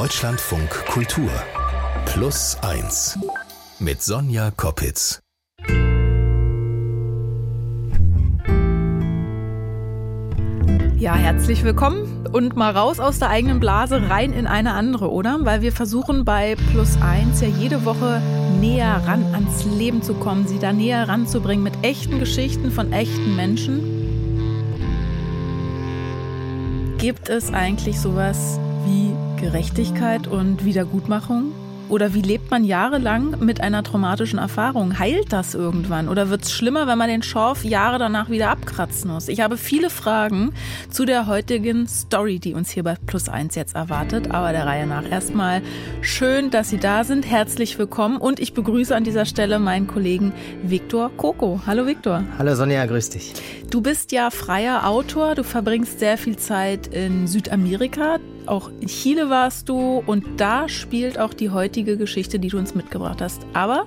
[0.00, 1.28] Deutschlandfunk Kultur
[2.04, 3.18] Plus 1
[3.80, 5.18] mit Sonja Koppitz.
[10.96, 15.40] Ja, herzlich willkommen und mal raus aus der eigenen Blase rein in eine andere, oder?
[15.40, 18.22] Weil wir versuchen bei Plus 1 ja jede Woche
[18.60, 23.34] näher ran ans Leben zu kommen, sie da näher ranzubringen mit echten Geschichten von echten
[23.34, 23.80] Menschen.
[26.98, 31.52] Gibt es eigentlich sowas wie Gerechtigkeit und Wiedergutmachung?
[31.90, 34.98] Oder wie lebt man jahrelang mit einer traumatischen Erfahrung?
[34.98, 36.08] Heilt das irgendwann?
[36.08, 39.28] Oder wird es schlimmer, wenn man den Schorf Jahre danach wieder abkratzen muss?
[39.28, 40.52] Ich habe viele Fragen
[40.90, 44.30] zu der heutigen Story, die uns hier bei Plus 1 jetzt erwartet.
[44.30, 45.62] Aber der Reihe nach erstmal
[46.02, 47.24] schön, dass Sie da sind.
[47.26, 48.18] Herzlich willkommen.
[48.18, 50.32] Und ich begrüße an dieser Stelle meinen Kollegen
[50.62, 51.62] Viktor Koko.
[51.66, 52.22] Hallo Viktor.
[52.36, 53.32] Hallo Sonja, grüß dich.
[53.70, 55.34] Du bist ja freier Autor.
[55.34, 58.18] Du verbringst sehr viel Zeit in Südamerika
[58.48, 62.74] auch in Chile warst du und da spielt auch die heutige Geschichte, die du uns
[62.74, 63.42] mitgebracht hast.
[63.52, 63.86] Aber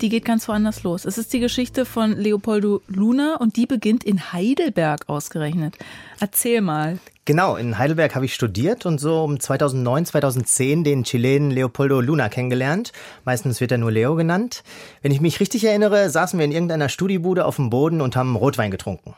[0.00, 1.04] die geht ganz woanders los.
[1.04, 5.76] Es ist die Geschichte von Leopoldo Luna und die beginnt in Heidelberg ausgerechnet.
[6.20, 6.98] Erzähl mal.
[7.24, 12.28] Genau, in Heidelberg habe ich studiert und so um 2009, 2010 den Chilenen Leopoldo Luna
[12.28, 12.92] kennengelernt.
[13.24, 14.64] Meistens wird er nur Leo genannt.
[15.02, 18.34] Wenn ich mich richtig erinnere, saßen wir in irgendeiner Studiebude auf dem Boden und haben
[18.34, 19.14] Rotwein getrunken.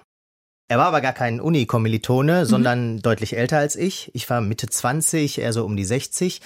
[0.67, 2.45] Er war aber gar kein Uni-Kommilitone, mhm.
[2.47, 4.11] sondern deutlich älter als ich.
[4.15, 6.41] Ich war Mitte 20, er so um die 60.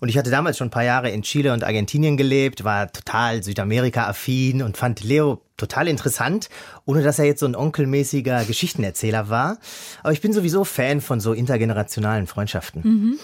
[0.00, 3.42] Und ich hatte damals schon ein paar Jahre in Chile und Argentinien gelebt, war total
[3.42, 6.50] Südamerika-affin und fand Leo total interessant,
[6.84, 9.58] ohne dass er jetzt so ein onkelmäßiger Geschichtenerzähler war.
[10.02, 12.82] Aber ich bin sowieso Fan von so intergenerationalen Freundschaften.
[12.84, 13.18] Mhm.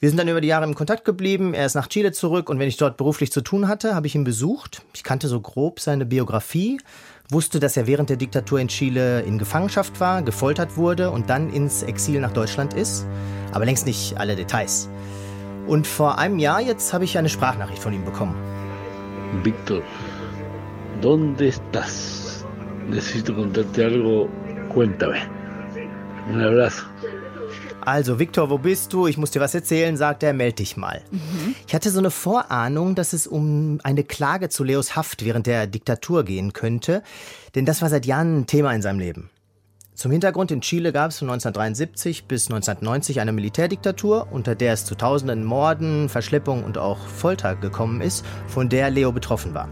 [0.00, 1.54] Wir sind dann über die Jahre im Kontakt geblieben.
[1.54, 4.14] Er ist nach Chile zurück und wenn ich dort beruflich zu tun hatte, habe ich
[4.14, 4.82] ihn besucht.
[4.94, 6.78] Ich kannte so grob seine Biografie
[7.30, 11.52] wusste, dass er während der Diktatur in Chile in Gefangenschaft war, gefoltert wurde und dann
[11.52, 13.06] ins Exil nach Deutschland ist,
[13.52, 14.88] aber längst nicht alle Details.
[15.66, 18.34] Und vor einem Jahr jetzt habe ich eine Sprachnachricht von ihm bekommen.
[19.44, 19.82] Víctor,
[21.02, 22.46] ¿dónde estás?
[22.88, 24.28] Necesito contarte algo.
[24.72, 25.18] Cuéntame.
[26.32, 26.84] Un abrazo.
[27.88, 29.06] Also, Viktor, wo bist du?
[29.06, 31.00] Ich muss dir was erzählen, sagt er, meld dich mal.
[31.10, 31.54] Mhm.
[31.66, 35.66] Ich hatte so eine Vorahnung, dass es um eine Klage zu Leos Haft während der
[35.66, 37.02] Diktatur gehen könnte,
[37.54, 39.30] denn das war seit Jahren ein Thema in seinem Leben.
[39.94, 44.84] Zum Hintergrund, in Chile gab es von 1973 bis 1990 eine Militärdiktatur, unter der es
[44.84, 49.70] zu tausenden Morden, Verschleppungen und auch Folter gekommen ist, von der Leo betroffen war.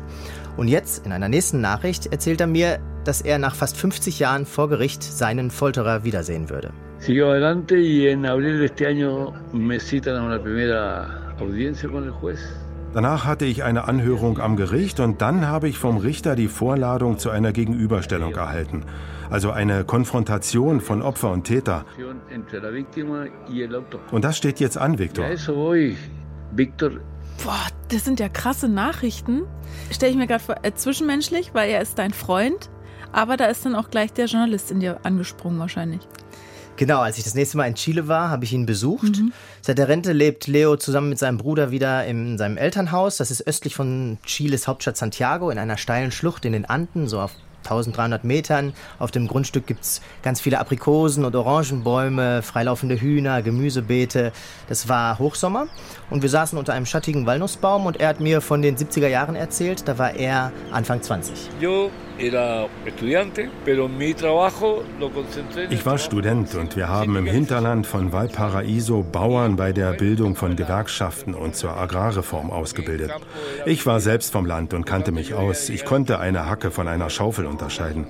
[0.57, 4.47] Und jetzt, in einer nächsten Nachricht, erzählt er mir, dass er nach fast 50 Jahren
[4.47, 6.73] vor Gericht seinen Folterer wiedersehen würde.
[7.07, 12.03] Siguió adelante y en abril de este año me citan a una primera audiencia con
[12.03, 12.41] el juez.
[12.95, 17.19] Danach hatte ich eine Anhörung am Gericht und dann habe ich vom Richter die Vorladung
[17.19, 18.83] zu einer Gegenüberstellung erhalten.
[19.31, 21.85] Also eine Konfrontation von Opfer und Täter.
[24.11, 25.27] Und das steht jetzt an, Viktor.
[27.45, 29.45] Boah, das sind ja krasse Nachrichten.
[29.93, 32.69] Stelle ich mir gerade vor, äh, zwischenmenschlich, weil er ist dein Freund,
[33.13, 36.01] aber da ist dann auch gleich der Journalist in dir angesprungen wahrscheinlich.
[36.77, 39.19] Genau, als ich das nächste Mal in Chile war, habe ich ihn besucht.
[39.19, 39.33] Mhm.
[39.63, 43.17] Seit der Rente lebt Leo zusammen mit seinem Bruder wieder in seinem Elternhaus.
[43.17, 47.21] Das ist östlich von Chiles Hauptstadt Santiago in einer steilen Schlucht in den Anden, so
[47.21, 47.33] auf
[47.67, 48.73] 1300 Metern.
[48.99, 54.33] Auf dem Grundstück gibt es ganz viele Aprikosen und Orangenbäume, freilaufende Hühner, Gemüsebeete.
[54.69, 55.67] Das war Hochsommer
[56.11, 59.37] und wir saßen unter einem schattigen Walnussbaum und er hat mir von den 70er Jahren
[59.37, 59.87] erzählt.
[59.87, 61.51] Da war er Anfang 20.
[61.61, 62.33] Yo ich
[65.85, 71.35] war Student und wir haben im Hinterland von Valparaiso Bauern bei der Bildung von Gewerkschaften
[71.35, 73.13] und zur Agrarreform ausgebildet.
[73.67, 75.69] Ich war selbst vom Land und kannte mich aus.
[75.69, 78.07] Ich konnte eine Hacke von einer Schaufel unterscheiden.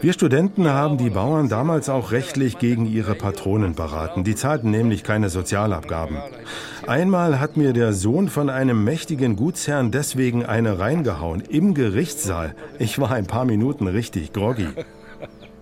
[0.00, 4.22] Wir Studenten haben die Bauern damals auch rechtlich gegen ihre Patronen beraten.
[4.24, 6.18] Die zahlten nämlich keine Sozialabgaben.
[6.86, 12.54] Einmal hat mir der Sohn von einem mächtigen Gutsherrn deswegen eine reingehauen im Gerichtssaal.
[12.78, 14.68] Ich war ein paar Minuten richtig groggy.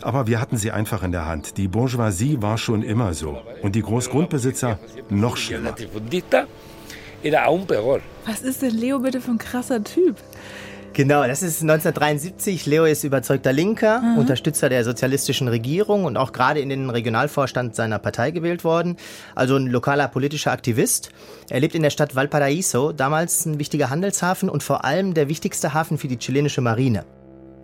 [0.02, 1.56] Aber wir hatten sie einfach in der Hand.
[1.56, 3.38] Die Bourgeoisie war schon immer so.
[3.62, 4.78] Und die Großgrundbesitzer
[5.08, 5.74] noch schlimmer.
[8.26, 10.16] Was ist denn Leo bitte für ein krasser Typ?
[10.96, 12.64] Genau, das ist 1973.
[12.64, 14.16] Leo ist überzeugter Linker, mhm.
[14.16, 18.96] Unterstützer der sozialistischen Regierung und auch gerade in den Regionalvorstand seiner Partei gewählt worden.
[19.34, 21.10] Also ein lokaler politischer Aktivist.
[21.50, 25.74] Er lebt in der Stadt Valparaiso, damals ein wichtiger Handelshafen und vor allem der wichtigste
[25.74, 27.04] Hafen für die chilenische Marine.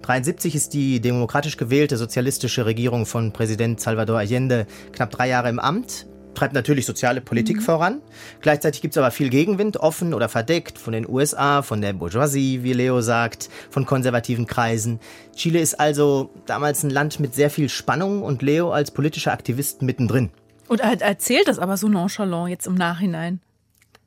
[0.02, 5.58] 1973 ist die demokratisch gewählte sozialistische Regierung von Präsident Salvador Allende knapp drei Jahre im
[5.58, 7.62] Amt treibt natürlich soziale Politik mhm.
[7.62, 8.02] voran.
[8.40, 12.62] Gleichzeitig gibt es aber viel Gegenwind, offen oder verdeckt, von den USA, von der Bourgeoisie,
[12.62, 15.00] wie Leo sagt, von konservativen Kreisen.
[15.34, 19.82] Chile ist also damals ein Land mit sehr viel Spannung und Leo als politischer Aktivist
[19.82, 20.31] mittendrin.
[20.69, 23.40] Und er erzählt das aber so nonchalant jetzt im Nachhinein.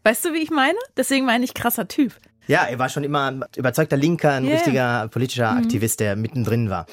[0.03, 0.77] Weißt du, wie ich meine?
[0.97, 2.13] Deswegen meine ich krasser Typ.
[2.47, 4.53] Ja, er war schon immer ein überzeugter Linker, ein yeah.
[4.55, 5.57] richtiger politischer mhm.
[5.57, 6.85] Aktivist, der mittendrin war.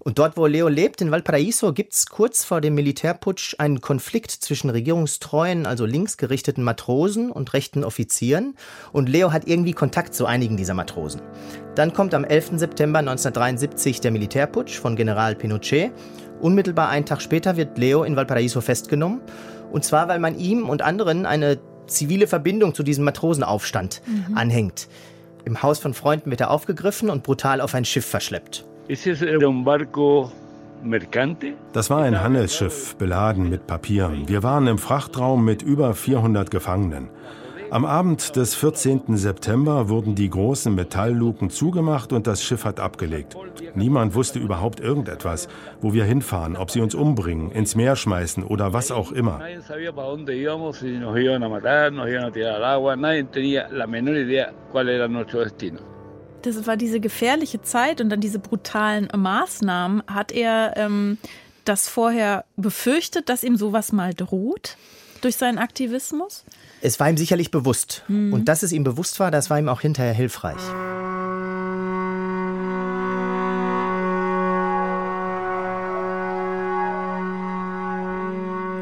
[0.00, 4.30] Und dort, wo Leo lebt, in Valparaiso, gibt es kurz vor dem Militärputsch einen Konflikt
[4.30, 8.54] zwischen regierungstreuen, also linksgerichteten Matrosen und rechten Offizieren.
[8.92, 11.20] Und Leo hat irgendwie Kontakt zu einigen dieser Matrosen.
[11.74, 12.52] Dann kommt am 11.
[12.54, 15.90] September 1973 der Militärputsch von General Pinochet.
[16.40, 19.20] Unmittelbar einen Tag später wird Leo in Valparaiso festgenommen.
[19.72, 21.58] Und zwar, weil man ihm und anderen eine
[21.88, 24.36] zivile Verbindung zu diesem Matrosenaufstand mhm.
[24.36, 24.88] anhängt.
[25.44, 28.64] Im Haus von Freunden wird er aufgegriffen und brutal auf ein Schiff verschleppt.
[31.72, 34.28] Das war ein Handelsschiff, beladen mit Papieren.
[34.28, 37.08] Wir waren im Frachtraum mit über 400 Gefangenen.
[37.70, 39.18] Am Abend des 14.
[39.18, 43.36] September wurden die großen Metallluken zugemacht und das Schiff hat abgelegt.
[43.74, 45.48] Niemand wusste überhaupt irgendetwas,
[45.82, 49.42] wo wir hinfahren, ob sie uns umbringen, ins Meer schmeißen oder was auch immer.
[56.42, 60.04] Das war diese gefährliche Zeit und dann diese brutalen Maßnahmen.
[60.06, 61.18] Hat er ähm,
[61.64, 64.78] das vorher befürchtet, dass ihm sowas mal droht
[65.20, 66.44] durch seinen Aktivismus?
[66.80, 68.04] Es war ihm sicherlich bewusst.
[68.08, 68.32] Mhm.
[68.32, 70.60] Und dass es ihm bewusst war, das war ihm auch hinterher hilfreich.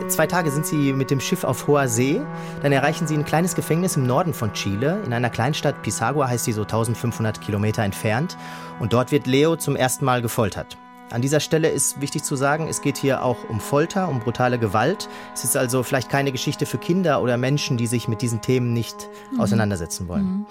[0.08, 2.20] Zwei Tage sind sie mit dem Schiff auf hoher See.
[2.62, 5.02] Dann erreichen sie ein kleines Gefängnis im Norden von Chile.
[5.04, 8.36] In einer Kleinstadt, Pisagua heißt sie so 1500 Kilometer entfernt.
[8.78, 10.78] Und dort wird Leo zum ersten Mal gefoltert.
[11.10, 14.58] An dieser Stelle ist wichtig zu sagen, es geht hier auch um Folter, um brutale
[14.58, 15.08] Gewalt.
[15.34, 18.72] Es ist also vielleicht keine Geschichte für Kinder oder Menschen, die sich mit diesen Themen
[18.72, 19.40] nicht mhm.
[19.40, 20.24] auseinandersetzen wollen.
[20.24, 20.46] Mhm.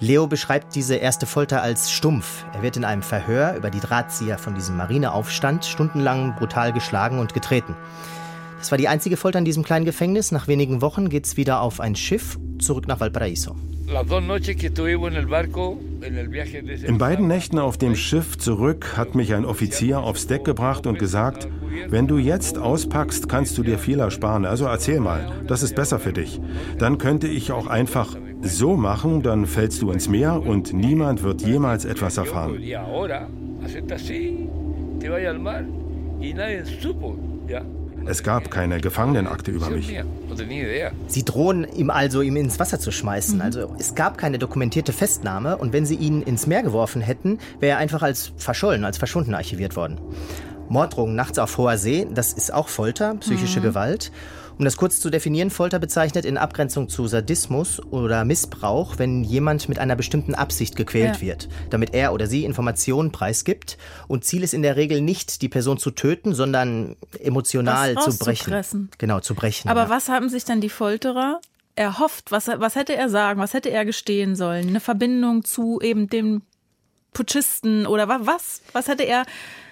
[0.00, 2.44] Leo beschreibt diese erste Folter als stumpf.
[2.52, 7.34] Er wird in einem Verhör über die Drahtzieher von diesem Marineaufstand stundenlang brutal geschlagen und
[7.34, 7.74] getreten.
[8.58, 10.32] Das war die einzige Folter in diesem kleinen Gefängnis.
[10.32, 13.56] Nach wenigen Wochen geht es wieder auf ein Schiff zurück nach Valparaiso.
[16.86, 20.98] In beiden Nächten auf dem Schiff zurück hat mich ein Offizier aufs Deck gebracht und
[20.98, 21.48] gesagt,
[21.88, 24.46] wenn du jetzt auspackst, kannst du dir viel ersparen.
[24.46, 26.40] Also erzähl mal, das ist besser für dich.
[26.78, 31.42] Dann könnte ich auch einfach so machen, dann fällst du ins Meer und niemand wird
[31.42, 32.60] jemals etwas erfahren.
[37.48, 37.62] Ja.
[38.06, 39.94] Es gab keine Gefangenenakte über mich.
[41.06, 43.36] Sie drohen ihm also, ihm ins Wasser zu schmeißen.
[43.36, 43.42] Mhm.
[43.42, 47.72] Also es gab keine dokumentierte Festnahme und wenn sie ihn ins Meer geworfen hätten, wäre
[47.72, 49.98] er einfach als verschollen, als verschwunden archiviert worden.
[50.68, 53.64] Morddrohungen nachts auf hoher See, das ist auch Folter, psychische mhm.
[53.64, 54.12] Gewalt.
[54.56, 59.68] Um das kurz zu definieren, Folter bezeichnet in Abgrenzung zu Sadismus oder Missbrauch, wenn jemand
[59.68, 61.20] mit einer bestimmten Absicht gequält ja.
[61.20, 63.78] wird, damit er oder sie Informationen preisgibt.
[64.06, 68.90] Und Ziel ist in der Regel nicht, die Person zu töten, sondern emotional zu brechen.
[68.98, 69.68] Genau, zu brechen.
[69.68, 69.88] Aber ja.
[69.88, 71.40] was haben sich dann die Folterer
[71.74, 72.30] erhofft?
[72.30, 73.40] Was, was hätte er sagen?
[73.40, 74.68] Was hätte er gestehen sollen?
[74.68, 76.42] Eine Verbindung zu eben dem
[77.12, 78.62] Putschisten oder was?
[78.72, 79.24] Was hätte er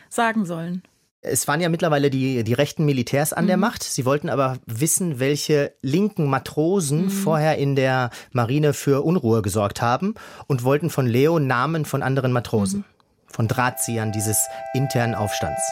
[0.08, 0.82] sagen sollen?
[1.24, 3.48] Es waren ja mittlerweile die, die rechten Militärs an mhm.
[3.48, 3.84] der Macht.
[3.84, 7.10] Sie wollten aber wissen, welche linken Matrosen mhm.
[7.10, 10.14] vorher in der Marine für Unruhe gesorgt haben
[10.48, 13.32] und wollten von Leo Namen von anderen Matrosen, mhm.
[13.32, 14.38] von Drahtziehern dieses
[14.74, 15.62] internen Aufstands.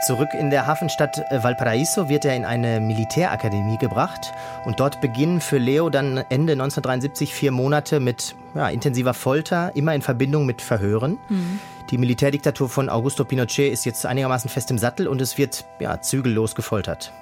[0.00, 4.32] Zurück in der Hafenstadt äh, Valparaiso wird er in eine Militärakademie gebracht
[4.64, 9.94] und dort beginnen für Leo dann Ende 1973 vier Monate mit ja, intensiver Folter, immer
[9.96, 11.18] in Verbindung mit Verhören.
[11.28, 11.58] Mhm.
[11.90, 16.00] Die Militärdiktatur von Augusto Pinochet ist jetzt einigermaßen fest im Sattel und es wird ja,
[16.00, 17.12] zügellos gefoltert.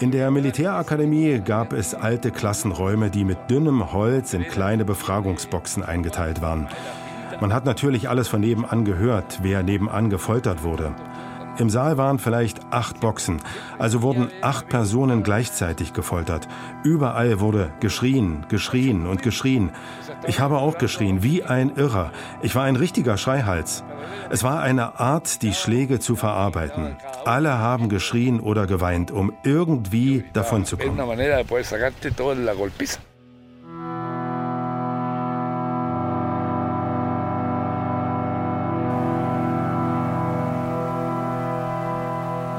[0.00, 6.40] In der Militärakademie gab es alte Klassenräume, die mit dünnem Holz in kleine Befragungsboxen eingeteilt
[6.40, 6.68] waren.
[7.40, 10.94] Man hat natürlich alles von nebenan gehört, wer nebenan gefoltert wurde.
[11.58, 13.42] Im Saal waren vielleicht acht Boxen,
[13.78, 16.48] also wurden acht Personen gleichzeitig gefoltert.
[16.84, 19.70] Überall wurde geschrien, geschrien und geschrien.
[20.26, 22.12] Ich habe auch geschrien, wie ein Irrer.
[22.40, 23.84] Ich war ein richtiger Schreihals.
[24.30, 26.96] Es war eine Art, die Schläge zu verarbeiten.
[27.24, 30.64] Alle haben geschrien oder geweint, um irgendwie davon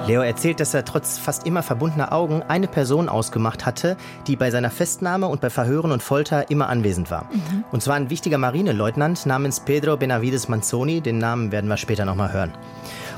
[0.08, 4.50] Leo erzählt, dass er trotz fast immer verbundener Augen eine Person ausgemacht hatte, die bei
[4.50, 7.26] seiner Festnahme und bei Verhören und Folter immer anwesend war.
[7.32, 7.64] Mhm.
[7.72, 12.34] Und zwar ein wichtiger Marineleutnant namens Pedro Benavides Manzoni, den Namen werden wir später nochmal
[12.34, 12.52] hören.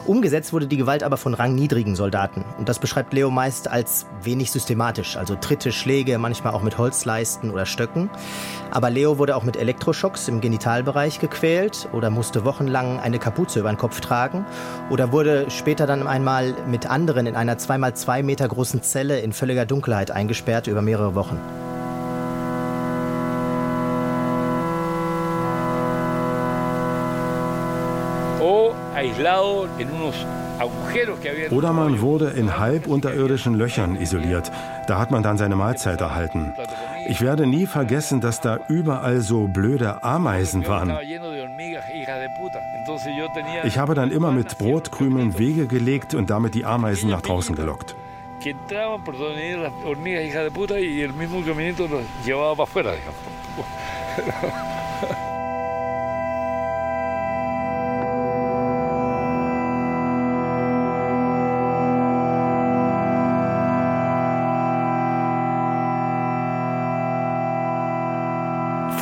[0.06, 2.44] Umgesetzt wurde die Gewalt aber von rangniedrigen Soldaten.
[2.58, 7.52] Und das beschreibt Leo meist als wenig systematisch, also Tritte, Schläge, manchmal auch mit Holzleisten
[7.52, 8.10] oder Stöcken.
[8.70, 13.72] Aber Leo wurde auch mit Elektroschocks im Genitalbereich gequält oder musste wochenlang eine Kapuze über
[13.72, 14.46] den Kopf tragen
[14.90, 19.32] oder wurde später dann einmal mit anderen in einer zweimal zwei Meter großen Zelle in
[19.32, 21.40] völliger Dunkelheit eingesperrt über mehrere Wochen.
[31.52, 34.52] Oder man wurde in halb unterirdischen Löchern isoliert.
[34.88, 36.54] Da hat man dann seine Mahlzeit erhalten.
[37.08, 40.98] Ich werde nie vergessen, dass da überall so blöde Ameisen waren.
[43.64, 47.96] Ich habe dann immer mit Brotkrümeln Wege gelegt und damit die Ameisen nach draußen gelockt.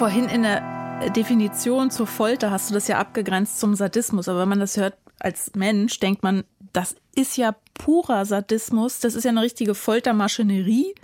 [0.01, 4.49] Vorhin in der Definition zur Folter hast du das ja abgegrenzt zum Sadismus, aber wenn
[4.49, 6.43] man das hört als Mensch, denkt man,
[6.73, 10.95] das ist ja purer Sadismus, das ist ja eine richtige Foltermaschinerie.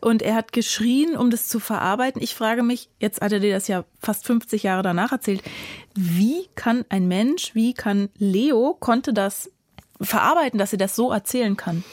[0.00, 2.20] Und er hat geschrien, um das zu verarbeiten.
[2.20, 5.44] Ich frage mich, jetzt hat er dir das ja fast 50 Jahre danach erzählt,
[5.94, 9.48] wie kann ein Mensch, wie kann Leo, konnte das
[10.00, 11.84] verarbeiten, dass er das so erzählen kann?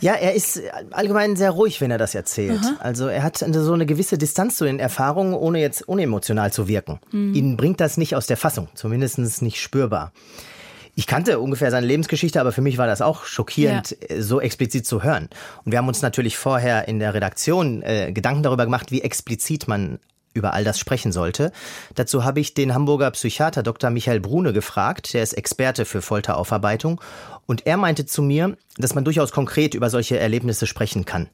[0.00, 2.60] Ja, er ist allgemein sehr ruhig, wenn er das erzählt.
[2.62, 2.76] Aha.
[2.80, 7.00] Also er hat so eine gewisse Distanz zu den Erfahrungen, ohne jetzt unemotional zu wirken.
[7.12, 7.34] Mhm.
[7.34, 10.12] Ihn bringt das nicht aus der Fassung, zumindest nicht spürbar.
[10.96, 14.20] Ich kannte ungefähr seine Lebensgeschichte, aber für mich war das auch schockierend, ja.
[14.20, 15.28] so explizit zu hören.
[15.64, 19.68] Und wir haben uns natürlich vorher in der Redaktion äh, Gedanken darüber gemacht, wie explizit
[19.68, 19.98] man
[20.34, 21.52] über all das sprechen sollte.
[21.94, 23.90] Dazu habe ich den Hamburger Psychiater Dr.
[23.90, 27.00] Michael Brune gefragt, der ist Experte für Folteraufarbeitung,
[27.46, 31.28] und er meinte zu mir, dass man durchaus konkret über solche Erlebnisse sprechen kann.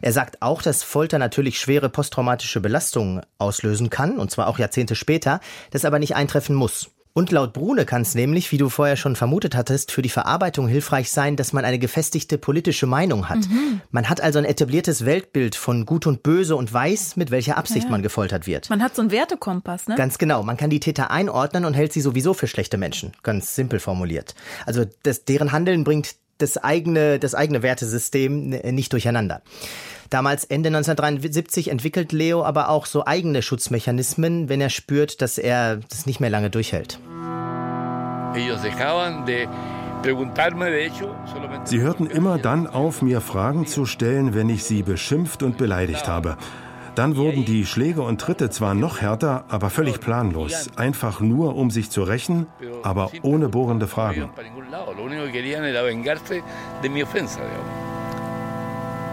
[0.00, 4.94] Er sagt auch, dass Folter natürlich schwere posttraumatische Belastungen auslösen kann, und zwar auch Jahrzehnte
[4.94, 6.90] später, das aber nicht eintreffen muss.
[7.12, 10.68] Und laut Brune kann es nämlich, wie du vorher schon vermutet hattest, für die Verarbeitung
[10.68, 13.48] hilfreich sein, dass man eine gefestigte politische Meinung hat.
[13.48, 13.80] Mhm.
[13.90, 17.84] Man hat also ein etabliertes Weltbild von Gut und Böse und weiß, mit welcher Absicht
[17.84, 17.90] ja.
[17.90, 18.70] man gefoltert wird.
[18.70, 19.96] Man hat so einen Wertekompass, ne?
[19.96, 20.42] Ganz genau.
[20.44, 23.12] Man kann die Täter einordnen und hält sie sowieso für schlechte Menschen.
[23.22, 24.34] Ganz simpel formuliert.
[24.64, 29.42] Also das, deren Handeln bringt das eigene, das eigene Wertesystem nicht durcheinander.
[30.10, 35.76] Damals Ende 1973 entwickelt Leo aber auch so eigene Schutzmechanismen, wenn er spürt, dass er
[35.88, 36.98] das nicht mehr lange durchhält.
[41.64, 46.08] Sie hörten immer dann auf, mir Fragen zu stellen, wenn ich sie beschimpft und beleidigt
[46.08, 46.36] habe.
[46.94, 50.68] Dann wurden die Schläge und Tritte zwar noch härter, aber völlig planlos.
[50.76, 52.46] Einfach nur, um sich zu rächen,
[52.82, 54.30] aber ohne bohrende Fragen.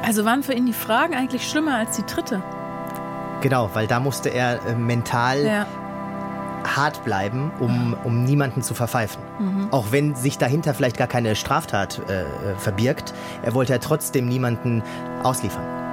[0.03, 2.43] Also waren für ihn die Fragen eigentlich schlimmer als die Tritte?
[3.41, 5.67] Genau, weil da musste er äh, mental ja.
[6.63, 9.21] hart bleiben, um, um niemanden zu verpfeifen.
[9.39, 9.67] Mhm.
[9.71, 12.25] Auch wenn sich dahinter vielleicht gar keine Straftat äh,
[12.57, 14.83] verbirgt, er wollte ja trotzdem niemanden
[15.23, 15.86] ausliefern.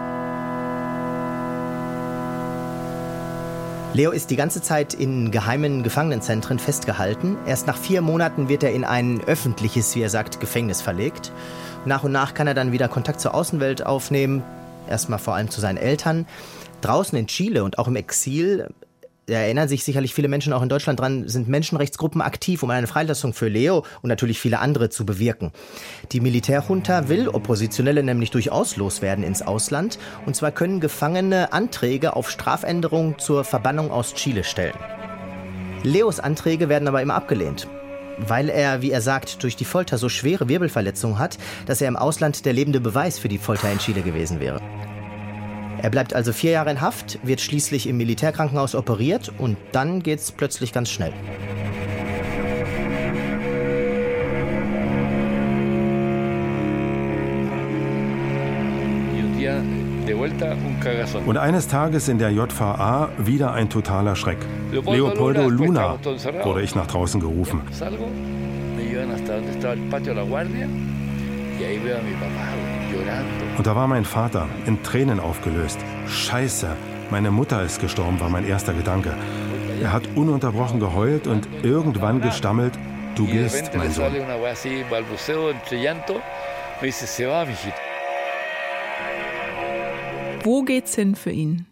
[3.95, 7.37] Leo ist die ganze Zeit in geheimen Gefangenenzentren festgehalten.
[7.47, 11.31] Erst nach vier Monaten wird er in ein öffentliches, wie er sagt, Gefängnis verlegt.
[11.85, 14.43] Nach und nach kann er dann wieder Kontakt zur Außenwelt aufnehmen,
[14.89, 16.27] erstmal vor allem zu seinen Eltern.
[16.81, 18.75] Draußen in Chile und auch im Exil
[19.27, 22.87] da erinnern sich sicherlich viele Menschen auch in Deutschland dran, sind Menschenrechtsgruppen aktiv, um eine
[22.87, 25.53] Freilassung für Leo und natürlich viele andere zu bewirken.
[26.13, 29.99] Die Militärjunta will Oppositionelle nämlich durchaus loswerden ins Ausland.
[30.27, 34.77] Und zwar können Gefangene Anträge auf Strafänderung zur Verbannung aus Chile stellen.
[35.83, 37.69] Leos Anträge werden aber immer abgelehnt
[38.19, 41.97] weil er, wie er sagt, durch die Folter so schwere Wirbelverletzungen hat, dass er im
[41.97, 44.61] Ausland der lebende Beweis für die Folter in Chile gewesen wäre.
[45.85, 50.33] Er bleibt also vier Jahre in Haft, wird schließlich im Militärkrankenhaus operiert und dann geht's
[50.33, 51.13] plötzlich ganz schnell.
[61.27, 64.39] Und eines Tages in der JVA wieder ein totaler Schreck.
[64.73, 65.99] Leopoldo Luna
[66.45, 67.61] wurde ich nach draußen gerufen.
[73.57, 75.79] Und da war mein Vater, in Tränen aufgelöst.
[76.07, 76.77] Scheiße,
[77.11, 79.15] meine Mutter ist gestorben, war mein erster Gedanke.
[79.83, 82.73] Er hat ununterbrochen geheult und irgendwann gestammelt,
[83.17, 84.13] du gehst, mein Sohn.
[90.43, 91.67] Wo geht's hin für ihn?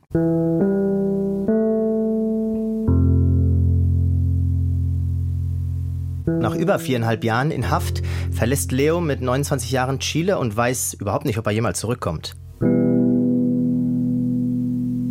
[6.62, 11.36] Über viereinhalb Jahren in Haft verlässt Leo mit 29 Jahren Chile und weiß überhaupt nicht,
[11.36, 12.36] ob er jemals zurückkommt.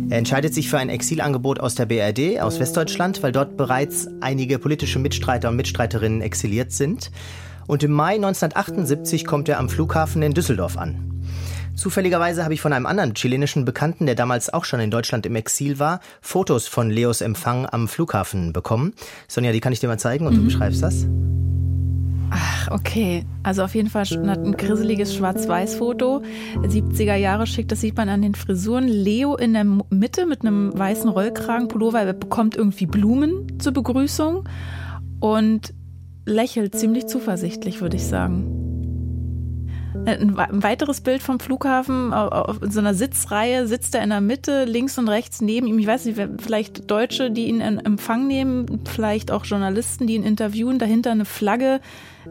[0.08, 4.58] Er entscheidet sich für ein Exilangebot aus der BRD, aus Westdeutschland, weil dort bereits einige
[4.58, 7.10] politische Mitstreiter und Mitstreiterinnen exiliert sind.
[7.66, 11.12] Und im Mai 1978 kommt er am Flughafen in Düsseldorf an.
[11.74, 15.36] Zufälligerweise habe ich von einem anderen chilenischen Bekannten, der damals auch schon in Deutschland im
[15.36, 18.94] Exil war, Fotos von Leos Empfang am Flughafen bekommen.
[19.28, 20.38] Sonja, die kann ich dir mal zeigen und mhm.
[20.38, 21.06] du beschreibst das.
[22.62, 23.24] Ach, okay.
[23.42, 26.22] Also auf jeden Fall ein grisseliges Schwarz-Weiß-Foto.
[26.56, 28.86] 70er Jahre schick, das sieht man an den Frisuren.
[28.86, 32.00] Leo in der Mitte mit einem weißen Rollkragenpullover.
[32.00, 34.48] Er bekommt irgendwie Blumen zur Begrüßung
[35.20, 35.74] und
[36.24, 38.71] lächelt ziemlich zuversichtlich, würde ich sagen.
[40.04, 44.98] Ein weiteres Bild vom Flughafen, auf so einer Sitzreihe sitzt er in der Mitte, links
[44.98, 45.78] und rechts neben ihm.
[45.78, 50.24] Ich weiß nicht, vielleicht Deutsche, die ihn in Empfang nehmen, vielleicht auch Journalisten, die ihn
[50.24, 50.78] interviewen.
[50.78, 51.80] Dahinter eine Flagge.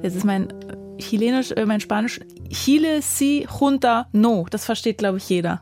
[0.01, 0.53] Jetzt ist mein
[0.97, 2.19] Chilenisch, äh, mein Spanisch.
[2.49, 4.45] Chile si junta no.
[4.49, 5.61] Das versteht, glaube ich, jeder.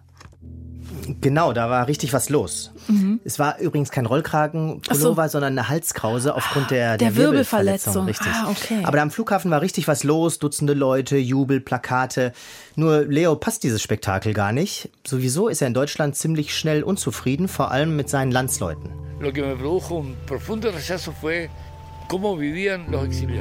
[1.22, 2.72] Genau, da war richtig was los.
[2.88, 3.20] Mhm.
[3.24, 5.32] Es war übrigens kein Rollkragenpullover, so.
[5.34, 8.06] sondern eine Halskrause aufgrund der, der, der Wirbelverletzung.
[8.06, 8.32] Richtig.
[8.34, 8.82] Ah, okay.
[8.84, 12.34] Aber da am Flughafen war richtig was los, Dutzende Leute, Jubel, Plakate.
[12.75, 14.89] Nur Leo passt dieses Spektakel gar nicht.
[15.06, 18.89] Sowieso ist er in Deutschland ziemlich schnell unzufrieden, vor allem mit seinen Landsleuten.
[19.20, 21.50] Lo que me produjo un profundo rechazo fue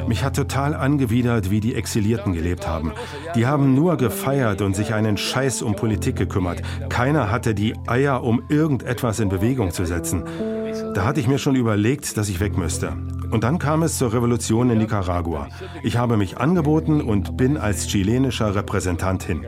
[0.07, 2.93] mich hat total angewidert, wie die Exilierten gelebt haben.
[3.35, 6.63] Die haben nur gefeiert und sich einen Scheiß um Politik gekümmert.
[6.89, 10.25] Keiner hatte die Eier, um irgendetwas in Bewegung zu setzen.
[10.95, 12.93] Da hatte ich mir schon überlegt, dass ich weg müsste.
[13.31, 15.49] Und dann kam es zur Revolution in Nicaragua.
[15.83, 19.45] Ich habe mich angeboten und bin als chilenischer Repräsentant hin.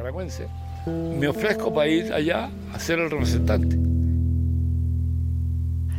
[0.86, 3.89] Me ofrezco para ir allá a ser el representante.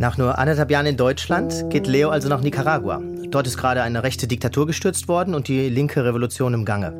[0.01, 2.99] Nach nur anderthalb Jahren in Deutschland geht Leo also nach Nicaragua.
[3.29, 6.95] Dort ist gerade eine rechte Diktatur gestürzt worden und die linke Revolution im Gange.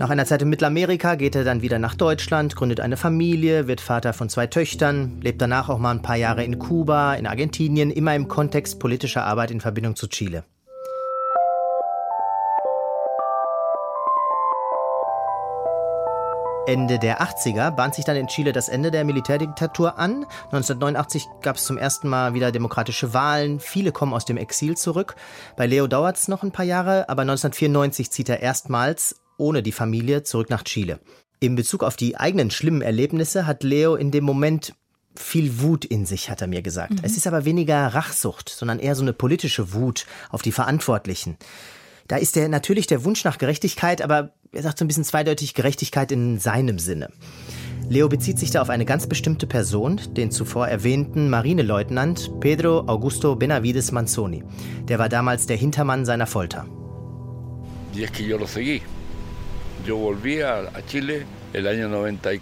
[0.00, 3.80] Nach einer Zeit in Mittelamerika geht er dann wieder nach Deutschland, gründet eine Familie, wird
[3.80, 7.92] Vater von zwei Töchtern, lebt danach auch mal ein paar Jahre in Kuba, in Argentinien,
[7.92, 10.42] immer im Kontext politischer Arbeit in Verbindung zu Chile.
[16.68, 20.26] Ende der 80er bahnt sich dann in Chile das Ende der Militärdiktatur an.
[20.52, 23.58] 1989 gab es zum ersten Mal wieder demokratische Wahlen.
[23.58, 25.16] Viele kommen aus dem Exil zurück.
[25.56, 29.72] Bei Leo dauert es noch ein paar Jahre, aber 1994 zieht er erstmals ohne die
[29.72, 31.00] Familie zurück nach Chile.
[31.40, 34.74] In Bezug auf die eigenen schlimmen Erlebnisse hat Leo in dem Moment
[35.14, 36.92] viel Wut in sich, hat er mir gesagt.
[36.92, 37.00] Mhm.
[37.00, 41.38] Es ist aber weniger Rachsucht, sondern eher so eine politische Wut auf die Verantwortlichen.
[42.08, 45.52] Da ist der natürlich der Wunsch nach Gerechtigkeit, aber er sagt so ein bisschen zweideutig
[45.52, 47.10] Gerechtigkeit in seinem Sinne.
[47.86, 53.36] Leo bezieht sich da auf eine ganz bestimmte Person, den zuvor erwähnten Marineleutnant Pedro Augusto
[53.36, 54.42] Benavides Manzoni.
[54.88, 56.66] Der war damals der Hintermann seiner Folter.
[57.94, 58.80] Y es que yo lo seguí.
[59.86, 62.40] Yo volví a Chile el año 94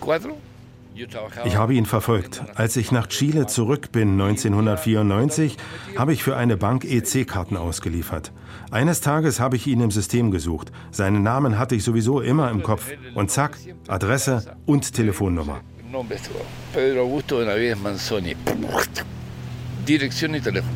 [1.45, 2.43] ich habe ihn verfolgt.
[2.55, 5.57] Als ich nach Chile zurück bin 1994,
[5.97, 8.33] habe ich für eine Bank EC-Karten ausgeliefert.
[8.71, 10.73] Eines Tages habe ich ihn im System gesucht.
[10.91, 12.91] Seinen Namen hatte ich sowieso immer im Kopf.
[13.15, 15.61] Und zack, Adresse und Telefonnummer.
[16.73, 18.37] Pedro Augusto Benavides Manzoni.
[19.87, 20.71] Direktion und Telefon.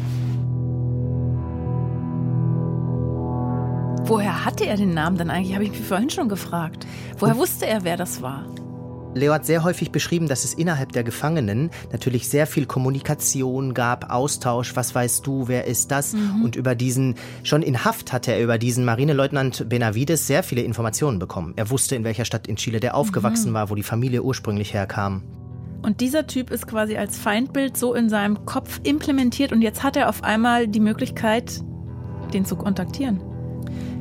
[4.05, 5.55] Woher hatte er den Namen dann eigentlich?
[5.55, 6.87] Habe ich mich vorhin schon gefragt.
[7.18, 8.44] Woher wusste er, wer das war?
[9.14, 14.11] Leo hat sehr häufig beschrieben, dass es innerhalb der Gefangenen natürlich sehr viel Kommunikation gab,
[14.11, 16.12] Austausch, was weißt du, wer ist das?
[16.12, 16.44] Mhm.
[16.44, 21.18] Und über diesen, schon in Haft hatte er über diesen Marineleutnant Benavides sehr viele Informationen
[21.18, 21.55] bekommen.
[21.57, 23.55] Er wusste, in welcher Stadt in Chile der aufgewachsen mhm.
[23.55, 25.23] war, wo die Familie ursprünglich herkam.
[25.83, 29.96] Und dieser Typ ist quasi als Feindbild so in seinem Kopf implementiert und jetzt hat
[29.96, 31.62] er auf einmal die Möglichkeit,
[32.33, 33.20] den zu kontaktieren.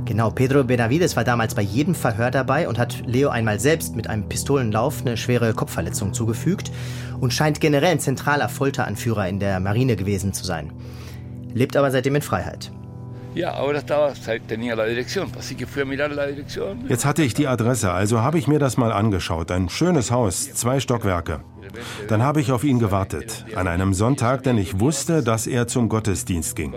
[0.10, 4.08] Genau, Pedro Benavides war damals bei jedem Verhör dabei und hat Leo einmal selbst mit
[4.08, 6.72] einem Pistolenlauf eine schwere Kopfverletzung zugefügt
[7.20, 10.74] und scheint generell ein zentraler Folteranführer in der Marine gewesen zu sein.
[11.54, 12.72] Lebt aber seitdem in Freiheit.
[16.88, 19.52] Jetzt hatte ich die Adresse, also habe ich mir das mal angeschaut.
[19.52, 21.42] Ein schönes Haus, zwei Stockwerke.
[22.08, 25.88] Dann habe ich auf ihn gewartet, an einem Sonntag, denn ich wusste, dass er zum
[25.88, 26.74] Gottesdienst ging.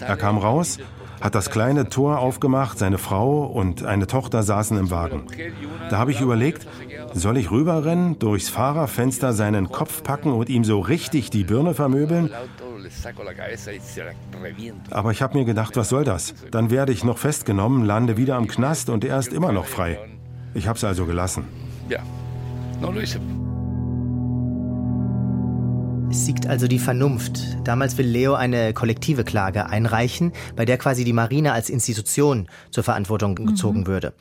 [0.00, 0.78] Er kam raus
[1.22, 5.22] hat das kleine Tor aufgemacht, seine Frau und eine Tochter saßen im Wagen.
[5.88, 6.66] Da habe ich überlegt,
[7.14, 12.30] soll ich rüberrennen, durchs Fahrerfenster seinen Kopf packen und ihm so richtig die Birne vermöbeln?
[14.90, 16.34] Aber ich habe mir gedacht, was soll das?
[16.50, 19.98] Dann werde ich noch festgenommen, lande wieder am Knast und er ist immer noch frei.
[20.54, 21.44] Ich habe es also gelassen.
[21.88, 22.00] Ja,
[22.80, 23.20] no lo hice.
[26.12, 27.40] Es siegt also die Vernunft.
[27.64, 32.84] Damals will Leo eine kollektive Klage einreichen, bei der quasi die Marine als Institution zur
[32.84, 33.86] Verantwortung gezogen mhm.
[33.86, 34.12] würde.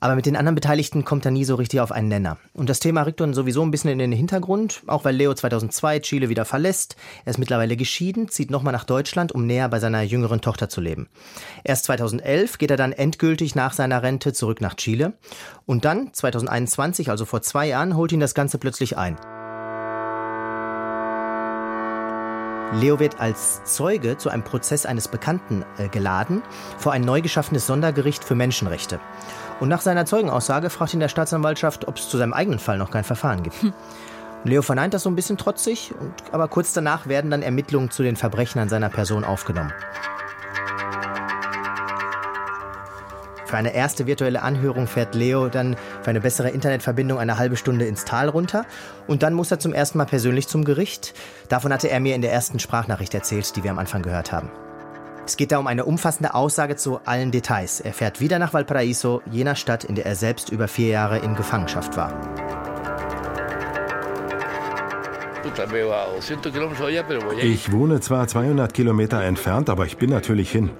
[0.00, 2.38] Aber mit den anderen Beteiligten kommt er nie so richtig auf einen Nenner.
[2.54, 6.00] Und das Thema rückt dann sowieso ein bisschen in den Hintergrund, auch weil Leo 2002
[6.00, 6.96] Chile wieder verlässt.
[7.24, 10.80] Er ist mittlerweile geschieden, zieht nochmal nach Deutschland, um näher bei seiner jüngeren Tochter zu
[10.80, 11.08] leben.
[11.62, 15.12] Erst 2011 geht er dann endgültig nach seiner Rente zurück nach Chile.
[15.66, 19.16] Und dann, 2021, also vor zwei Jahren, holt ihn das Ganze plötzlich ein.
[22.74, 26.42] Leo wird als Zeuge zu einem Prozess eines Bekannten äh, geladen
[26.76, 29.00] vor ein neu geschaffenes Sondergericht für Menschenrechte.
[29.58, 32.90] Und nach seiner Zeugenaussage fragt ihn der Staatsanwaltschaft, ob es zu seinem eigenen Fall noch
[32.90, 33.62] kein Verfahren gibt.
[33.62, 33.72] Hm.
[34.44, 35.94] Leo verneint das so ein bisschen trotzig,
[36.30, 39.72] aber kurz danach werden dann Ermittlungen zu den Verbrechen an seiner Person aufgenommen.
[43.48, 47.86] Für eine erste virtuelle Anhörung fährt Leo dann für eine bessere Internetverbindung eine halbe Stunde
[47.86, 48.66] ins Tal runter
[49.06, 51.14] und dann muss er zum ersten Mal persönlich zum Gericht.
[51.48, 54.50] Davon hatte er mir in der ersten Sprachnachricht erzählt, die wir am Anfang gehört haben.
[55.24, 57.80] Es geht da um eine umfassende Aussage zu allen Details.
[57.80, 61.34] Er fährt wieder nach Valparaiso, jener Stadt, in der er selbst über vier Jahre in
[61.34, 62.12] Gefangenschaft war.
[67.40, 70.70] Ich wohne zwar 200 Kilometer entfernt, aber ich bin natürlich hin.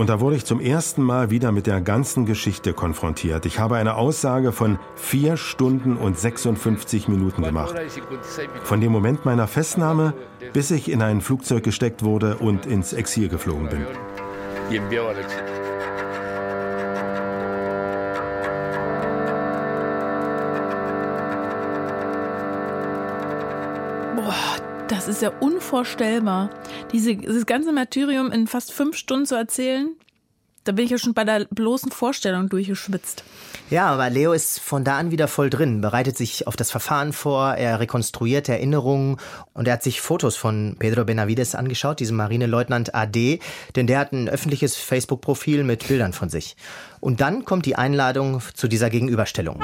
[0.00, 3.44] Und da wurde ich zum ersten Mal wieder mit der ganzen Geschichte konfrontiert.
[3.44, 7.74] Ich habe eine Aussage von vier Stunden und 56 Minuten gemacht.
[8.62, 10.14] Von dem Moment meiner Festnahme,
[10.54, 13.84] bis ich in ein Flugzeug gesteckt wurde und ins Exil geflogen bin.
[24.16, 24.34] Boah,
[24.88, 26.48] das ist ja unvorstellbar.
[26.92, 29.94] Diese, dieses ganze Martyrium in fast fünf Stunden zu erzählen,
[30.64, 33.24] da bin ich ja schon bei der bloßen Vorstellung durchgeschwitzt.
[33.70, 37.12] Ja, aber Leo ist von da an wieder voll drin, bereitet sich auf das Verfahren
[37.12, 39.16] vor, er rekonstruiert Erinnerungen
[39.54, 43.38] und er hat sich Fotos von Pedro Benavides angeschaut, diesem Marineleutnant AD,
[43.76, 46.56] denn der hat ein öffentliches Facebook-Profil mit Bildern von sich.
[46.98, 49.60] Und dann kommt die Einladung zu dieser Gegenüberstellung.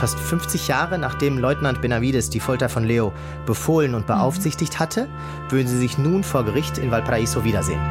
[0.00, 3.12] Fast 50 Jahre nachdem Leutnant Benavides die Folter von Leo
[3.44, 5.08] befohlen und beaufsichtigt hatte,
[5.50, 7.82] würden sie sich nun vor Gericht in Valparaiso wiedersehen.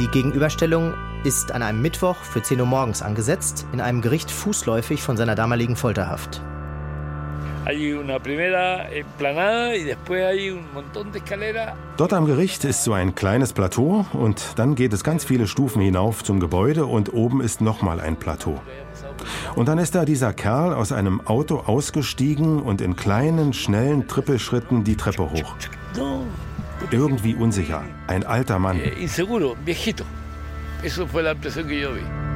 [0.00, 5.00] Die Gegenüberstellung ist an einem Mittwoch für 10 Uhr morgens angesetzt, in einem Gericht fußläufig
[5.00, 6.42] von seiner damaligen Folterhaft.
[11.96, 15.80] Dort am Gericht ist so ein kleines Plateau und dann geht es ganz viele Stufen
[15.80, 18.60] hinauf zum Gebäude und oben ist nochmal ein Plateau.
[19.54, 24.82] Und dann ist da dieser Kerl aus einem Auto ausgestiegen und in kleinen, schnellen Trippelschritten
[24.82, 25.54] die Treppe hoch.
[26.90, 28.80] Irgendwie unsicher, ein alter Mann.
[28.80, 30.04] Eh, inseguro, viejito.
[30.82, 32.31] Eso fue la impresión que yo vi.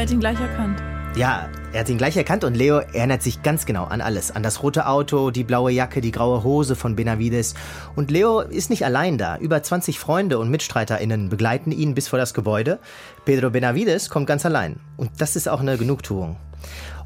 [0.00, 0.82] Er hat ihn gleich erkannt.
[1.14, 4.30] Ja, er hat ihn gleich erkannt und Leo erinnert sich ganz genau an alles.
[4.30, 7.54] An das rote Auto, die blaue Jacke, die graue Hose von Benavides.
[7.96, 9.36] Und Leo ist nicht allein da.
[9.36, 12.78] Über 20 Freunde und MitstreiterInnen begleiten ihn bis vor das Gebäude.
[13.26, 14.80] Pedro Benavides kommt ganz allein.
[14.96, 16.36] Und das ist auch eine Genugtuung.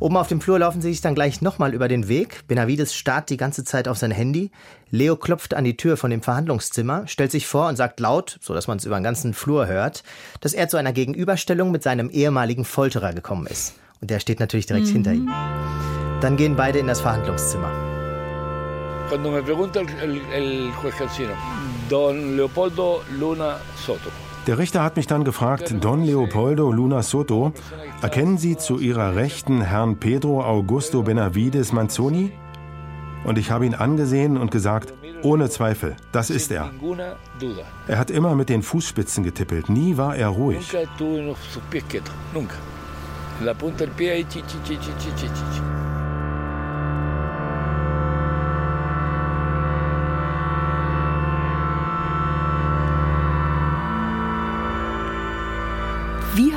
[0.00, 2.46] Oben auf dem Flur laufen sie sich dann gleich nochmal über den Weg.
[2.48, 4.50] Benavides starrt die ganze Zeit auf sein Handy.
[4.90, 8.54] Leo klopft an die Tür von dem Verhandlungszimmer, stellt sich vor und sagt laut, so
[8.54, 10.04] dass man es über den ganzen Flur hört,
[10.40, 13.74] dass er zu einer Gegenüberstellung mit seinem ehemaligen Folterer gekommen ist.
[14.00, 14.92] Und der steht natürlich direkt mhm.
[14.92, 15.32] hinter ihm.
[16.20, 17.72] Dann gehen beide in das Verhandlungszimmer.
[19.08, 21.34] Cuando me pregunta el, el juez Cancino,
[21.88, 24.23] Don Leopoldo Luna Soto.
[24.46, 27.52] Der Richter hat mich dann gefragt, Don Leopoldo Luna Soto,
[28.02, 32.33] erkennen Sie zu Ihrer Rechten Herrn Pedro Augusto Benavides Manzoni?
[33.24, 36.70] Und ich habe ihn angesehen und gesagt, ohne Zweifel, das ist er.
[37.88, 40.74] Er hat immer mit den Fußspitzen getippelt, nie war er ruhig.
[43.40, 45.93] La punta del pie, Wie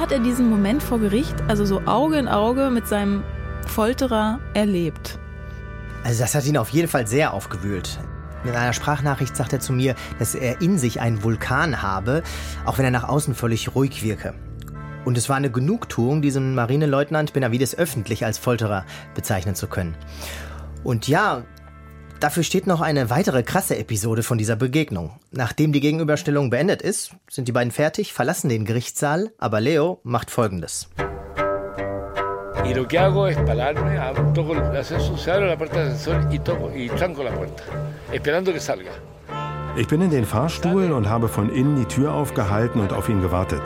[0.07, 3.25] hat er diesen Moment vor Gericht, also so Auge in Auge mit seinem
[3.65, 5.19] Folterer erlebt?
[6.05, 7.99] Also das hat ihn auf jeden Fall sehr aufgewühlt.
[8.45, 12.23] In einer Sprachnachricht sagt er zu mir, dass er in sich einen Vulkan habe,
[12.63, 14.33] auch wenn er nach außen völlig ruhig wirke.
[15.03, 19.97] Und es war eine Genugtuung, diesen Marineleutnant Benavides öffentlich als Folterer bezeichnen zu können.
[20.85, 21.43] Und ja,
[22.19, 25.11] Dafür steht noch eine weitere krasse Episode von dieser Begegnung.
[25.31, 30.31] Nachdem die Gegenüberstellung beendet ist, sind die beiden fertig, verlassen den Gerichtssaal, aber Leo macht
[30.31, 30.89] folgendes.
[32.65, 34.01] Y lo que hago es pararme,
[34.33, 37.63] toco el ascensor, se abre la puerta del ascensor y, toco, y tranco la puerta,
[38.11, 38.91] esperando que salga.
[39.77, 43.21] Ich bin in den Fahrstuhl und habe von innen die Tür aufgehalten und auf ihn
[43.21, 43.61] gewartet.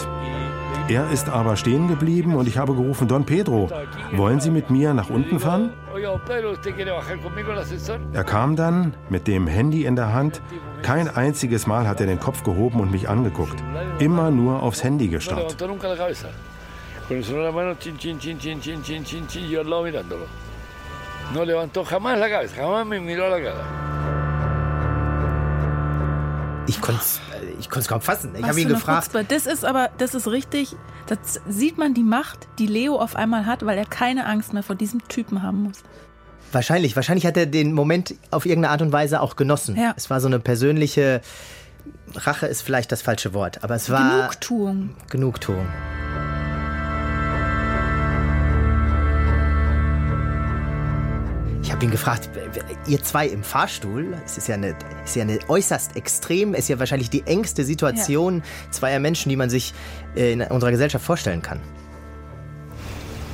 [0.92, 3.70] Er ist aber stehen geblieben und ich habe gerufen, Don Pedro,
[4.12, 5.72] wollen Sie mit mir nach unten fahren?
[8.12, 10.42] Er kam dann mit dem Handy in der Hand.
[10.82, 13.58] Kein einziges Mal hat er den Kopf gehoben und mich angeguckt.
[14.00, 15.56] Immer nur aufs Handy gestarrt.
[21.34, 23.91] No levantó jamás la cabeza, jamás me miró la cara.
[26.68, 27.20] Ich konnte es
[27.60, 28.34] ich kaum fassen.
[28.38, 29.12] Ich habe ihn gefragt.
[29.30, 30.76] Das ist aber, das ist richtig,
[31.08, 34.64] das sieht man die Macht, die Leo auf einmal hat, weil er keine Angst mehr
[34.64, 35.80] vor diesem Typen haben muss.
[36.52, 39.78] Wahrscheinlich, wahrscheinlich hat er den Moment auf irgendeine Art und Weise auch genossen.
[39.78, 39.94] Ja.
[39.96, 41.22] Es war so eine persönliche
[42.14, 44.96] Rache ist vielleicht das falsche Wort, aber es war Genugtuung.
[45.10, 45.68] Genugtuung.
[51.72, 52.30] Ich habe ihn gefragt,
[52.86, 56.80] ihr zwei im Fahrstuhl, es ist ja eine, ist ja eine äußerst extrem, ist ja
[56.80, 58.72] wahrscheinlich die engste Situation ja.
[58.72, 59.74] zweier Menschen, die man sich
[60.18, 61.62] äh, in unserer Gesellschaft vorstellen kann.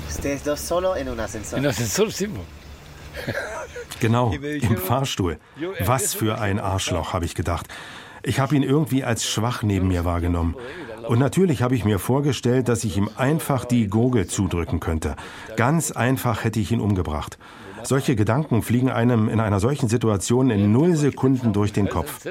[0.08, 1.58] Ustedes dos solo en un ascensor.
[1.58, 2.10] En ascensor,
[4.00, 5.39] Genau, im Fahrstuhl.
[5.80, 7.65] Was für ein Arschloch, habe ich gedacht.
[8.21, 10.56] Ich habe ihn irgendwie als schwach neben mir wahrgenommen.
[11.08, 15.15] Und natürlich habe ich mir vorgestellt, dass ich ihm einfach die Gurgel zudrücken könnte.
[15.56, 17.38] Ganz einfach hätte ich ihn umgebracht.
[17.84, 22.26] Solche Gedanken fliegen einem in einer solchen Situation in null Sekunden durch den Kopf.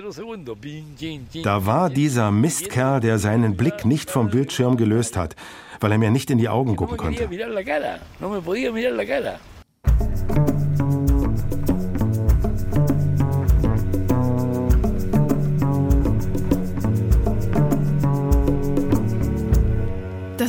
[1.43, 5.37] Da war dieser Mistkerl, der seinen Blick nicht vom Bildschirm gelöst hat,
[5.81, 7.29] weil er mir nicht in die Augen gucken konnte.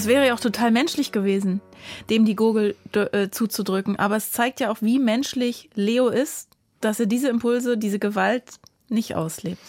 [0.08, 1.62] Wäre ja auch total menschlich gewesen,
[2.10, 3.98] dem die Gurgel äh, zuzudrücken.
[3.98, 6.50] Aber es zeigt ja auch, wie menschlich Leo ist,
[6.82, 9.62] dass er diese Impulse, diese Gewalt nicht auslebt.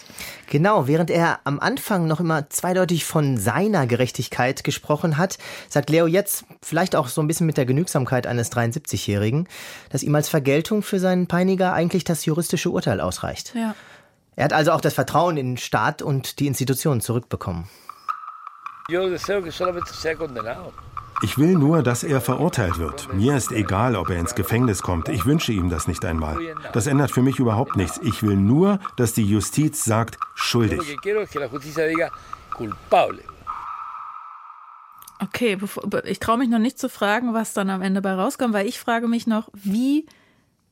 [0.47, 6.07] Genau, während er am Anfang noch immer zweideutig von seiner Gerechtigkeit gesprochen hat, sagt Leo
[6.07, 9.47] jetzt, vielleicht auch so ein bisschen mit der Genügsamkeit eines 73-Jährigen,
[9.89, 13.53] dass ihm als Vergeltung für seinen Peiniger eigentlich das juristische Urteil ausreicht.
[13.55, 13.75] Ja.
[14.35, 17.67] Er hat also auch das Vertrauen in den Staat und die Institutionen zurückbekommen.
[21.21, 23.13] Ich will nur, dass er verurteilt wird.
[23.13, 25.09] Mir ist egal, ob er ins Gefängnis kommt.
[25.09, 26.37] Ich wünsche ihm das nicht einmal.
[26.71, 27.99] Das ändert für mich überhaupt nichts.
[28.03, 30.79] Ich will nur, dass die Justiz sagt, schuldig.
[35.21, 35.57] Okay,
[36.05, 38.79] ich traue mich noch nicht zu fragen, was dann am Ende bei rauskommt, weil ich
[38.79, 40.05] frage mich noch, wie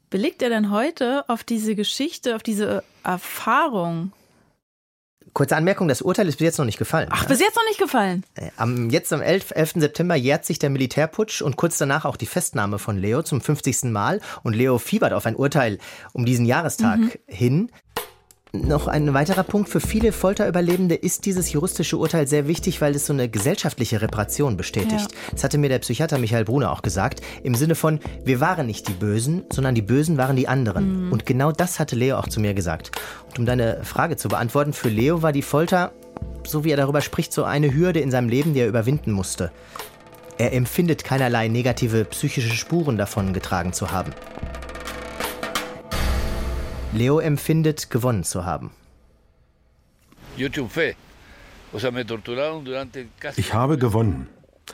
[0.10, 4.14] belegt er denn heute auf diese Geschichte, auf diese Erfahrung
[5.38, 7.10] Kurze Anmerkung, das Urteil ist bis jetzt noch nicht gefallen.
[7.12, 7.28] Ach, ja?
[7.28, 8.24] bis jetzt noch nicht gefallen?
[8.34, 9.74] Äh, am, jetzt am 11, 11.
[9.76, 13.84] September jährt sich der Militärputsch und kurz danach auch die Festnahme von Leo zum 50.
[13.84, 14.20] Mal.
[14.42, 15.78] Und Leo fiebert auf ein Urteil
[16.12, 17.12] um diesen Jahrestag mhm.
[17.28, 17.72] hin.
[18.64, 19.70] Noch ein weiterer Punkt.
[19.70, 24.58] Für viele Folterüberlebende ist dieses juristische Urteil sehr wichtig, weil es so eine gesellschaftliche Reparation
[24.58, 25.12] bestätigt.
[25.12, 25.18] Ja.
[25.32, 27.22] Das hatte mir der Psychiater Michael Brunner auch gesagt.
[27.44, 31.08] Im Sinne von, wir waren nicht die Bösen, sondern die Bösen waren die anderen.
[31.08, 31.12] Mhm.
[31.12, 32.92] Und genau das hatte Leo auch zu mir gesagt.
[33.30, 35.92] Und um deine Frage zu beantworten, für Leo war die Folter,
[36.46, 39.52] so wie er darüber spricht, so eine Hürde in seinem Leben, die er überwinden musste.
[40.38, 44.14] Er empfindet keinerlei negative psychische Spuren davon getragen zu haben.
[46.94, 48.72] Leo empfindet, gewonnen zu haben.
[53.36, 54.28] Ich habe gewonnen.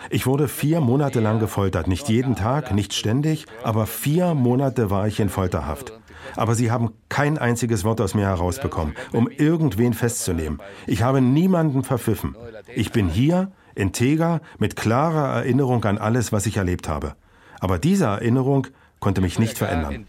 [0.09, 1.87] Ich wurde vier Monate lang gefoltert.
[1.87, 5.93] Nicht jeden Tag, nicht ständig, aber vier Monate war ich in Folterhaft.
[6.35, 10.61] Aber sie haben kein einziges Wort aus mir herausbekommen, um irgendwen festzunehmen.
[10.87, 12.35] Ich habe niemanden verpfiffen.
[12.75, 17.15] Ich bin hier, integer, mit klarer Erinnerung an alles, was ich erlebt habe.
[17.59, 18.67] Aber diese Erinnerung
[18.99, 20.05] konnte mich nicht verändern.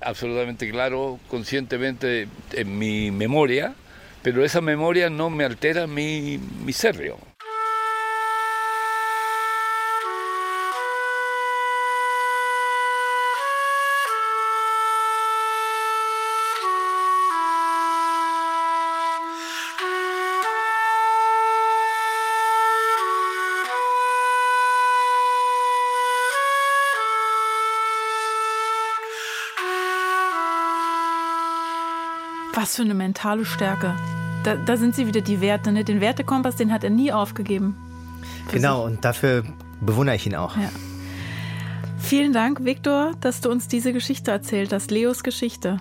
[0.00, 3.74] Absolutamente claro, conscientemente en mi memoria,
[4.22, 6.96] pero esa memoria no me altera mi, mi ser,
[32.60, 33.94] Was für eine mentale Stärke.
[34.42, 35.70] Da, da sind sie wieder die Werte.
[35.70, 35.84] Ne?
[35.84, 37.76] Den Wertekompass, den hat er nie aufgegeben.
[38.50, 38.96] Genau, sich.
[38.96, 39.44] und dafür
[39.80, 40.56] bewundere ich ihn auch.
[40.56, 40.68] Ja.
[41.98, 45.80] Vielen Dank, Viktor, dass du uns diese Geschichte erzählt hast, Leos Geschichte.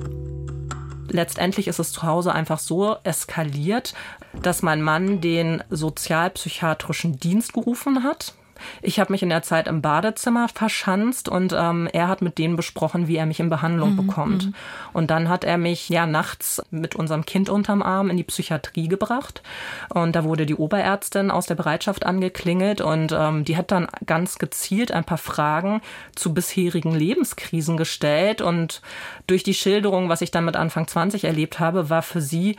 [1.11, 3.95] letztendlich ist es zu Hause einfach so eskaliert,
[4.43, 8.35] dass mein Mann den sozialpsychiatrischen Dienst gerufen hat.
[8.83, 12.57] Ich habe mich in der Zeit im Badezimmer verschanzt und ähm, er hat mit denen
[12.57, 14.47] besprochen, wie er mich in Behandlung mhm, bekommt.
[14.47, 14.55] Mhm.
[14.93, 18.89] Und dann hat er mich ja nachts mit unserem Kind unterm Arm in die Psychiatrie
[18.89, 19.43] gebracht.
[19.89, 24.39] Und da wurde die Oberärztin aus der Bereitschaft angeklingelt und ähm, die hat dann ganz
[24.39, 25.81] gezielt ein paar Fragen
[26.15, 28.41] zu bisherigen Lebenskrisen gestellt.
[28.41, 28.83] Und
[29.27, 32.57] durch die Schilderung, was ich dann mit Anfang 20 erlebt habe, war für sie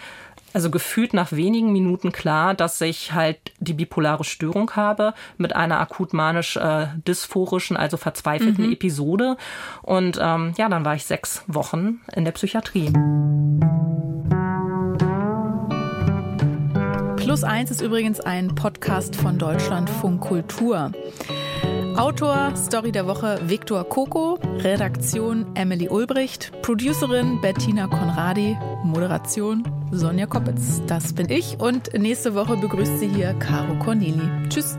[0.54, 5.80] also gefühlt nach wenigen Minuten klar, dass ich halt die bipolare Störung habe mit einer
[5.80, 8.74] akut manisch äh, dysphorischen, also verzweifelten mhm.
[8.74, 9.38] Episode.
[9.82, 12.92] Und ähm, ja, dann war ich sechs Wochen in der Psychiatrie.
[17.18, 20.92] Plus eins ist übrigens ein Podcast von Deutschlandfunk Kultur.
[21.96, 30.82] Autor, Story der Woche Viktor Koko, Redaktion Emily Ulbricht, Producerin Bettina Konradi, Moderation Sonja Koppitz.
[30.88, 34.30] Das bin ich und nächste Woche begrüßt sie hier Caro Corneli.
[34.50, 34.78] Tschüss.